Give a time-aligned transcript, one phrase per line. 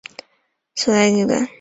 [0.03, 0.15] 莱
[0.73, 1.47] 索蒂厄。